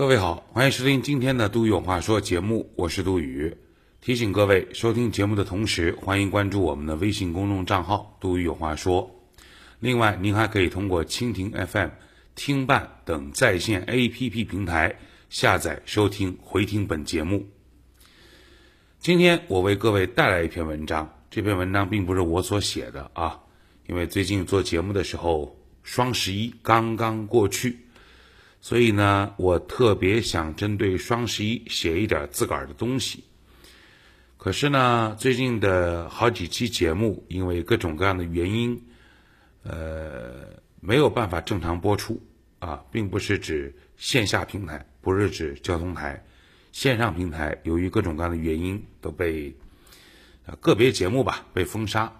[0.00, 3.54] 各位好，欢迎收听今天的《杜宇有话说》节目，我是杜宇。
[4.00, 9.20] 提醒各位，收听节目的同时，欢迎关注我们的微信公众账号“杜宇有话说”。
[9.78, 11.90] 另外，您还可以通过蜻蜓 FM、
[12.34, 14.96] 听伴等在线 APP 平台
[15.28, 17.46] 下载收听、回听本节目。
[19.00, 23.38] 今天我为各位带来一篇文章，这篇文章并不是我所写的啊，
[23.86, 27.80] 因为最近做节目的时候，双十一刚刚过去。
[28.62, 33.24] 所以呢，我特别想针对双十一写一点自个儿的东西。
[34.36, 38.82] 可是呢，最近的好几期节目因为各种各样的原因，
[39.62, 42.20] 呃，没有办法正常播出
[42.58, 46.22] 啊，并不是指线下平台，不是指交通台，
[46.72, 49.54] 线上平台由于各种各样的原因都被
[50.46, 52.12] 啊个别节目吧被封杀，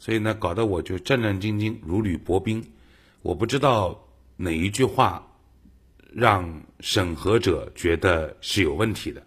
[0.00, 2.64] 所以呢，搞得我就战战兢兢，如履薄冰。
[3.22, 5.24] 我不知道哪一句话。
[6.12, 9.22] 让审核者觉得是有问题的，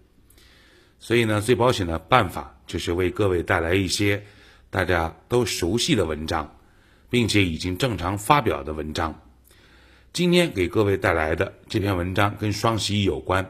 [0.99, 4.23] 所以呢，最保险的办法就是为各位带来一些
[4.69, 6.57] 大家都熟悉的文章，
[7.09, 9.21] 并且已经正常发表的文章。
[10.11, 13.47] 今天给各位带来的这篇文章跟双十一有关，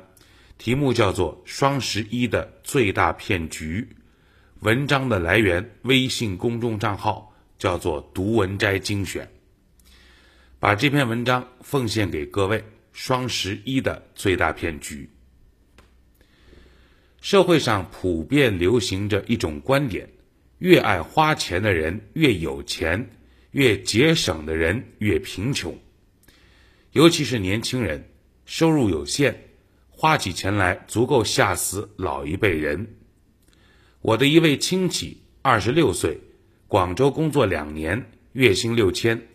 [0.58, 3.88] 题目叫做《双十一的最大骗局》。
[4.60, 9.32] 文章的来源微信公众账号叫做“读文摘精选”，
[10.60, 12.64] 把这篇文章奉献给各位。
[12.92, 15.10] 双十一的最大骗局。
[17.22, 20.10] 社会上普遍流行着一种观点：
[20.58, 23.10] 越爱花钱的人越有钱，
[23.52, 25.78] 越节省的人越贫穷。
[26.92, 28.10] 尤其是年轻人，
[28.46, 29.36] 收入有限，
[29.90, 32.96] 花起钱来足够吓死老一辈人。
[34.02, 36.20] 我的一位亲戚，二十六岁，
[36.68, 39.28] 广州工作两年，月薪六千。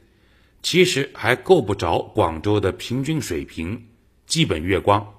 [0.63, 3.87] 其实还够不着广州的平均水平，
[4.27, 5.15] 基本月光。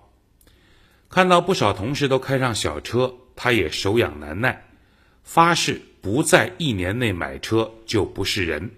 [1.09, 4.67] 看到不少同事都开上小车，他也手痒难耐，
[5.23, 8.71] 发誓不在一年内买车就不是人。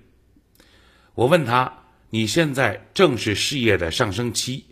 [1.16, 4.66] 我问他：“你现在正是事业的上升期，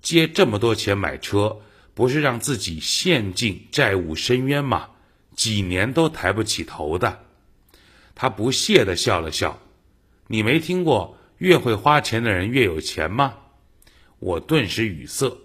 [0.00, 1.60] 借这么多钱买车，
[1.92, 4.88] 不是让自己陷进债务深渊吗？
[5.36, 7.26] 几年都抬不起头的。”
[8.16, 9.60] 他不屑地笑了笑
[10.28, 13.34] ：“你没听过？”越会花钱的人越有钱吗？
[14.20, 15.38] 我顿时语塞。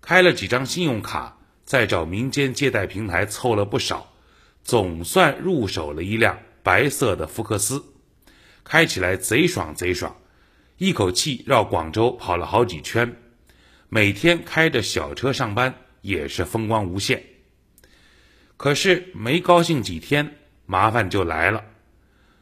[0.00, 4.12] 开了几张信用卡，再找民间借贷平台凑了不少，
[4.64, 7.84] 总算入手了一辆白色的福克斯，
[8.64, 10.16] 开起来贼爽贼爽，
[10.76, 13.14] 一口气绕广州跑了好几圈，
[13.88, 17.22] 每天开着小车上班也是风光无限。
[18.56, 20.36] 可是没高兴几天，
[20.66, 21.64] 麻烦就来了，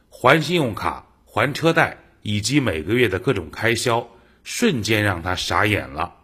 [0.08, 1.98] 还信用卡，还车贷。
[2.22, 4.08] 以及每个月的各种开销，
[4.44, 6.16] 瞬间让他傻眼了，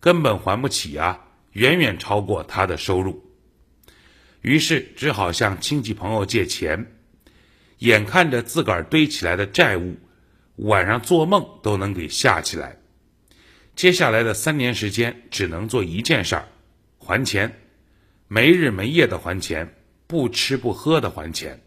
[0.00, 3.24] 根本还不起啊，远远超过他的收入。
[4.40, 6.92] 于是只好向亲戚朋友借钱，
[7.78, 9.98] 眼看着自个儿堆起来的债务，
[10.56, 12.78] 晚上做梦都能给吓起来。
[13.76, 16.48] 接下来的三年时间，只能做一件事儿：
[16.98, 17.60] 还钱，
[18.28, 19.74] 没日没夜的还钱，
[20.06, 21.62] 不吃不喝的还钱。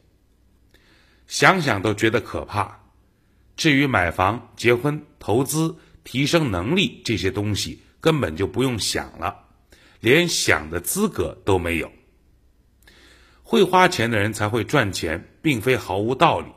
[1.28, 2.83] 想想都觉得可怕。
[3.56, 9.46] 至于买房、结婚、投资、提升能力这些东西，根本就不用想了，
[10.00, 11.92] 连想的资格都没有。
[13.42, 16.48] 会花钱的人才会赚钱，并非毫无道理。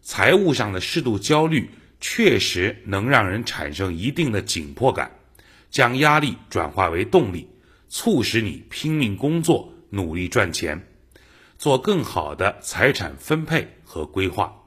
[0.00, 1.70] 财务上的适度焦虑，
[2.00, 5.10] 确实能让人产生一定的紧迫感，
[5.70, 7.48] 将压力转化为动力，
[7.88, 10.88] 促使你拼命工作，努力赚钱，
[11.58, 14.63] 做更好的财产分配和规划。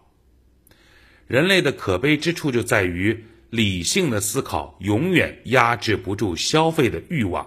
[1.28, 7.46] 人类的可悲之处就在于，理性的思考永远压制不住消费的欲望，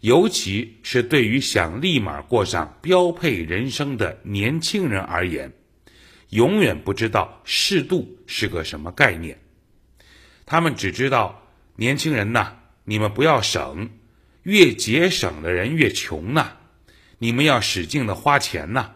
[0.00, 5.52] 尤其是对于想立马过上标配人生的年轻人而言，
[6.30, 9.38] 永远不知道适度是个什么概念。
[10.44, 12.52] 他们只知道，年轻人呐，
[12.84, 13.88] 你们不要省，
[14.42, 16.52] 越节省的人越穷呐，
[17.18, 18.90] 你们要使劲的花钱呐，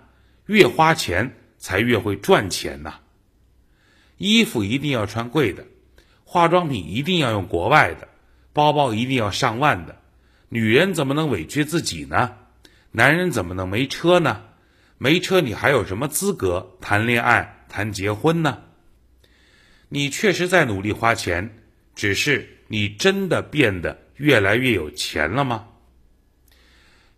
[0.46, 2.98] 越花钱才越会赚钱呐。
[4.24, 5.66] 衣服一定要穿贵的，
[6.22, 8.06] 化妆品一定要用国外的，
[8.52, 10.00] 包包一定要上万的。
[10.48, 12.36] 女人怎么能委屈自己呢？
[12.92, 14.44] 男人怎么能没车呢？
[14.96, 18.58] 没车你还有什么资格谈恋爱、谈结婚呢？
[19.88, 21.58] 你确实在努力花钱，
[21.96, 25.66] 只是你真的变得越来越有钱了吗？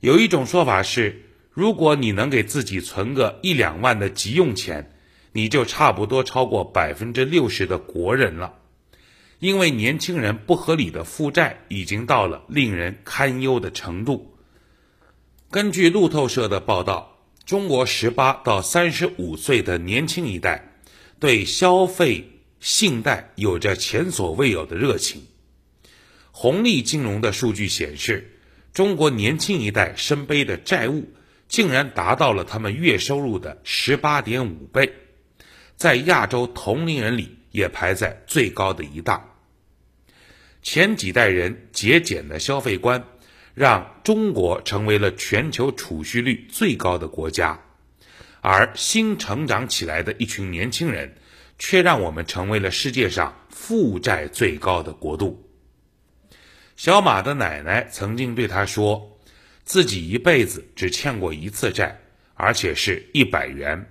[0.00, 4.90] 有一种说法是，如果你能给自己存个一两万的急用钱。
[5.36, 8.54] 你就差不多超过百分之六十的国人了，
[9.40, 14.32] 因为年轻人不合理的负债已经到了令人堪忧的程度。
[15.50, 20.78] 根据路透社的报道，中国十八到三十五岁的年轻一代
[21.18, 25.26] 对消费信贷有着前所未有的热情。
[26.30, 28.38] 红利金融的数据显示，
[28.72, 31.12] 中国年轻一代身背的债务
[31.48, 34.92] 竟然达到了他们月收入的十八点五倍，
[35.76, 39.30] 在亚洲同龄人里也排在最高的一档。
[40.62, 43.04] 前几代人节俭的消费观，
[43.54, 47.60] 让中国成为了全球储蓄率最高的国家，
[48.40, 51.16] 而新成长起来的一群年轻人，
[51.58, 55.48] 却让我们成为了世界上负债最高的国度。
[56.76, 59.20] 小马的奶奶曾经对他说
[59.64, 62.00] ：“自己一辈子只欠过一次债，
[62.34, 63.88] 而且是一百元。”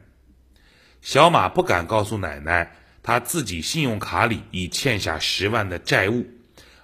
[1.03, 6.25] 小马不敢告诉奶奶，他自己信用卡里已欠下十万的债务，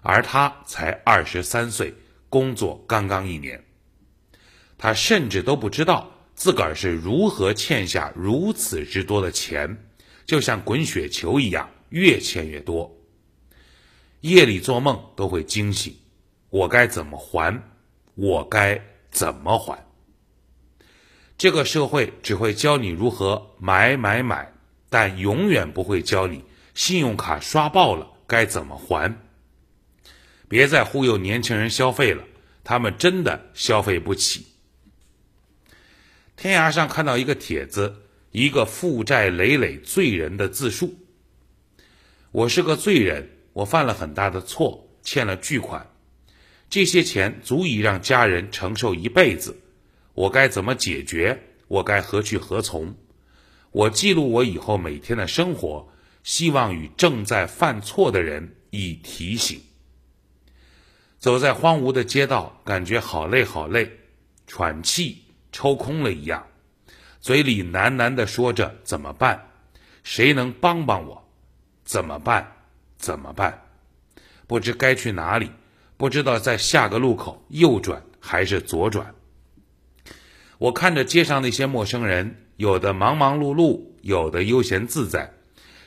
[0.02, 1.94] 而他才二十三岁，
[2.28, 3.64] 工作刚刚一年。
[4.78, 9.86] 他甚至都不知道自个儿是如何欠下如此之多的钱，
[10.26, 12.94] 就像滚雪球一样，越欠越多。
[14.20, 15.96] 夜里做梦都会惊醒，
[16.50, 17.58] 我该怎么还？
[18.16, 18.82] 我该
[19.12, 19.82] 怎么还？
[21.40, 24.52] 这个社会只会教你如何买买买，
[24.90, 26.44] 但永远不会教你
[26.76, 29.18] 信用卡刷爆了该怎么还。
[30.50, 32.26] 别再忽悠年轻人消费了，
[32.66, 34.48] 他们真的消费不起。
[36.36, 37.96] 天涯上看到一个帖子，
[38.32, 40.94] 一个负债累累罪人的自述：
[42.32, 43.30] 我是个罪人。
[43.54, 45.90] 我犯了很大的错，欠了巨款，
[46.70, 49.58] 这些钱足以让家人承受一辈子。
[50.14, 51.42] 我该怎么解决？
[51.68, 52.96] 我该何去何从？
[53.72, 55.88] 我记录我以后每天的生活，
[56.24, 59.62] 希望与正在犯错的人以提醒。
[61.20, 63.92] 走在荒芜的街道，感觉好累好累，
[64.48, 66.48] 喘气抽空了一样，
[67.22, 69.52] 嘴里喃喃地说着：“怎么办？
[70.04, 71.30] 谁能帮帮我？
[71.84, 72.56] 怎么办？”
[72.98, 73.66] 怎么办？
[74.48, 75.52] 不知该去哪里，
[75.96, 79.14] 不知道在下个路口右转还是左转。
[80.60, 85.32] 我看着街上那些陌生人，有的忙忙碌碌，有的悠闲自在，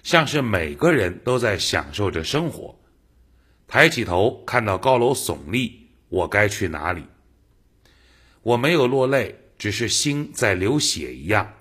[0.03, 2.81] 像是每个人都在享受着生活。
[3.69, 7.05] 抬起头看到高楼耸立，我该去哪里？
[8.41, 11.53] 我没有落泪，只是心在流血一样。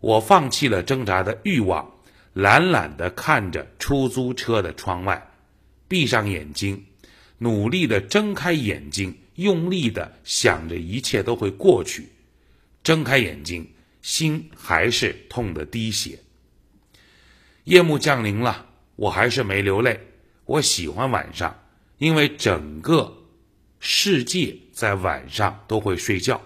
[0.00, 1.92] 我放弃了挣扎的欲望。
[2.32, 5.30] 懒懒地看着出租车的窗外，
[5.86, 6.86] 闭上眼睛，
[7.38, 12.08] 努力地睁开眼睛，用力地想着一切都会过去。
[12.84, 16.18] 睁开眼睛，心还是痛得滴血。
[17.64, 19.98] 夜幕降临了，我还是没流泪。
[20.44, 21.58] 我喜欢晚上，
[21.96, 23.16] 因为整个
[23.80, 26.42] 世界在晚上都会睡觉。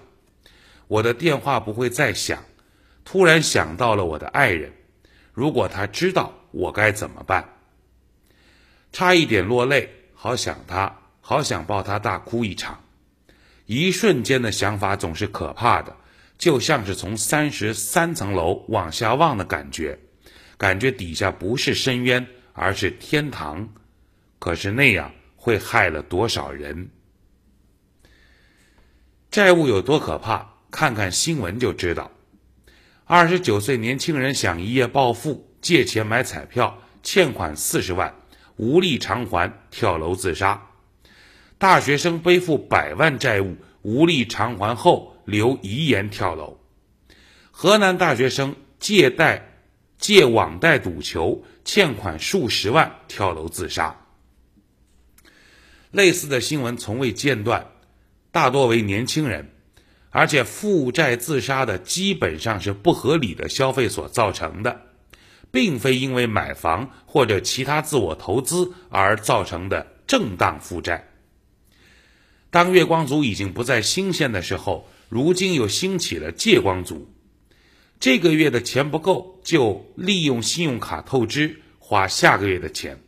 [0.86, 2.44] 我的电话不会再响。
[3.04, 4.72] 突然想到了我的爱人。
[5.32, 7.48] 如果他知道我该怎么办？
[8.92, 12.84] 差一点落泪，好想他，好想抱他大哭一场。
[13.66, 15.96] 一瞬间的想法总是可怕的，
[16.38, 19.98] 就像是从三十三层楼往下望的感觉，
[20.56, 23.68] 感觉底下不是深渊，而是天堂。
[24.38, 26.90] 可是那样会害了多少人？
[29.30, 30.54] 债务有多可怕？
[30.70, 32.10] 看看新闻就知道。
[33.04, 38.14] 二十九岁年轻人想一夜暴富，借钱买彩票，欠款四十万，
[38.56, 40.62] 无力偿还，跳楼自杀。
[41.56, 46.58] 大学生背负百万债务，无力偿还后留遗言跳楼。
[47.50, 49.60] 河南大学生借贷
[49.98, 54.06] 借网贷赌球，欠款数十万，跳楼自杀。
[55.90, 57.66] 类似的新闻从未间断，
[58.32, 59.50] 大多为年轻人。
[60.10, 64.80] 而且负债自杀的基本上是不合理的消费所造成的，
[65.50, 71.08] 并非因为买房或者其他自我投资而造成的正当负债。
[72.48, 77.10] 当月光族已经不再新鲜的时候，如今又兴起了借光族。
[77.98, 83.00] 这个月的钱不够，就利用信用卡透支花下个月的钱。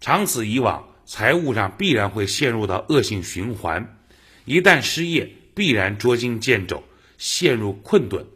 [0.00, 3.98] 长此以往，财务上必然会陷入到恶性循环。
[4.44, 6.82] 一旦失业，必然捉襟见肘，
[7.16, 8.26] 陷入困顿，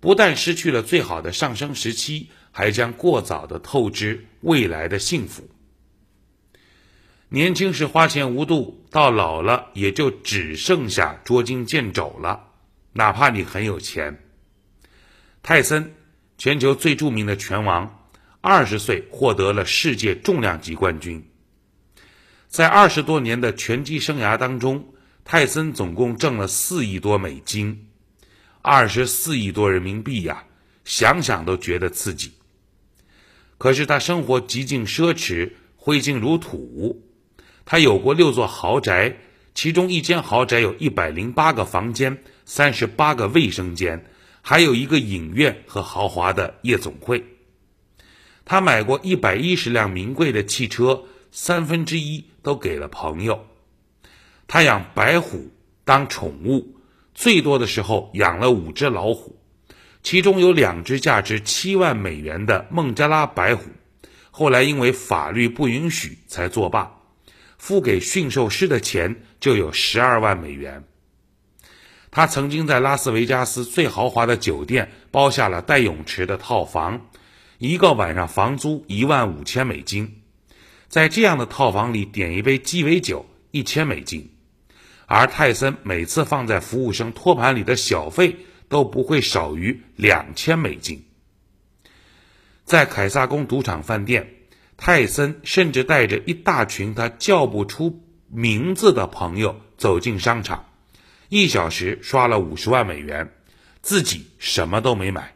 [0.00, 5.49] 不但失去了最好的上升时期，还将过早的透支未来的幸福。
[7.32, 12.48] 年轻时花钱无度，到老了也就只剩下捉襟见肘了。
[12.92, 14.20] 哪怕你很有钱，
[15.40, 15.94] 泰森，
[16.36, 18.08] 全球最著名的拳王，
[18.40, 21.24] 二十岁获得了世界重量级冠军。
[22.48, 24.92] 在二十多年的拳击生涯当中，
[25.24, 27.90] 泰森总共挣了四亿多美金，
[28.60, 30.46] 二十四亿多人民币呀，
[30.84, 32.32] 想想都觉得刺激。
[33.56, 37.06] 可是他生活极尽奢侈，挥金如土。
[37.70, 39.18] 他有过六座豪宅，
[39.54, 44.06] 其中一间豪宅有一百零八个房间，三十八个卫生间，
[44.42, 47.24] 还有一个影院和豪华的夜总会。
[48.44, 53.46] 他买过一百一十辆名贵的汽车，三分之一都给了朋友。
[54.48, 55.52] 他养白虎
[55.84, 56.74] 当宠物，
[57.14, 59.38] 最多的时候养了五只老虎。
[60.02, 63.70] 其中有两只价值七万美元的孟加拉白虎，
[64.32, 66.96] 后来因为法律不允许才作罢。
[67.60, 70.82] 付给驯兽师的钱就有十二万美元。
[72.10, 77.06] 他曾经在拉斯维加斯最豪华的酒店包下了带泳池的套房，
[77.58, 80.22] 一个晚上房租一万五千美金。
[80.88, 84.28] 在这样的套房里点一杯鸡尾酒一千美金，
[85.06, 88.34] 而泰森每次放在服务生托盘里的小费。
[88.70, 91.04] 都不会少于两千美金。
[92.64, 94.24] 在凯撒宫赌场饭店，
[94.82, 100.70] 泰森甚至带着一大群他叫不出名字的朋友走进商场，
[101.28, 103.30] 一小时刷了五十万美元，
[103.82, 105.34] 自己什么都没买。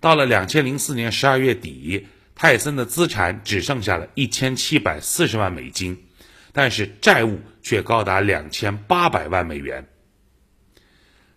[0.00, 6.06] 到了两千零四年十二月底，泰森的资产只剩下了一千七百四十万美金，
[6.52, 9.86] 但是债务却高达两千八百万美元。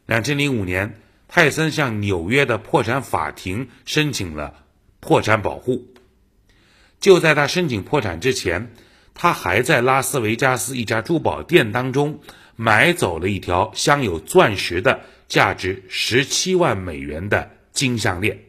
[0.05, 4.63] 两千零五年，泰森向纽约的破产法庭申请了
[5.01, 5.93] 破产保护。
[6.99, 8.73] 就在他申请破产之前，
[9.13, 12.21] 他还在拉斯维加斯一家珠宝店当中
[12.55, 18.39] 买走了一条镶有钻石的、价值十七万美元的金项链。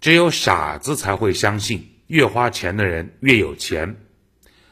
[0.00, 3.96] 只有傻子才会相信，越花钱的人越有钱。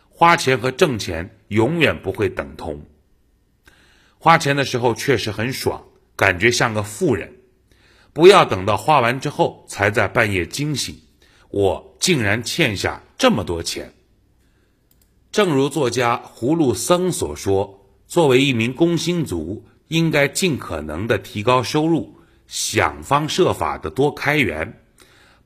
[0.09, 2.87] 花钱和挣钱永远不会等同。
[4.19, 5.85] 花钱的时候确实很爽，
[6.17, 7.37] 感觉像个富人。
[8.13, 11.01] 不要等到花完之后才在半夜惊醒，
[11.51, 13.93] 我竟然欠下这么多钱。
[15.33, 22.17] 正如作家葫芦僧所说：“作为一名工薪族，应该尽可能的提高收入，
[22.47, 24.81] 想方设法的多开源，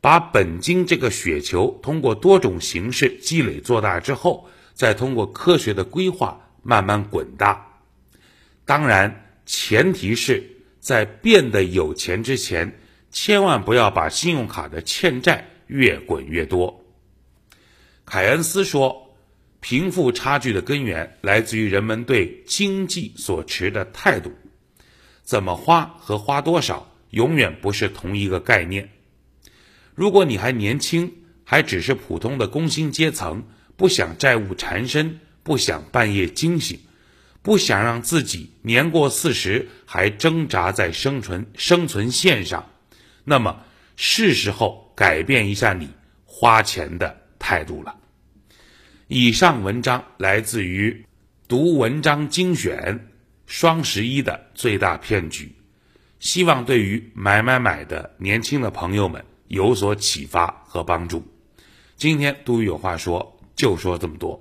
[0.00, 7.66] 把本金这个雪球通过多种形式积累做大之后，再通过科学的规划慢慢滚大。”
[8.66, 10.42] 当然，前提是
[10.80, 12.78] 在变得有钱之前，
[13.10, 16.84] 千万不要把信用卡的欠债越滚越多。
[18.06, 19.16] 凯恩斯说，
[19.58, 24.32] 贫富差距的根源来自于人们对经济所持的态度。
[25.24, 28.90] 怎么花和花多少，永远不是同一个概念。
[29.96, 31.12] 如果你还年轻，
[31.42, 33.42] 还只是普通的工薪阶层，
[33.74, 36.78] 不想债务缠身，不想半夜惊醒。
[37.42, 42.70] 不想让自己年过四十还挣扎在生存生存线上，
[43.24, 43.64] 那么
[43.96, 45.88] 是时候改变一下你
[46.24, 47.94] 花钱的态度了。
[49.08, 51.04] 以上文章来自于
[51.46, 53.08] 读文章精选
[53.46, 55.54] 双十一的最大骗局，
[56.18, 61.22] 希望对于买买买的年轻的朋友们有所启发和帮助。
[61.96, 64.40] 今天杜宇有话说，就说这么多。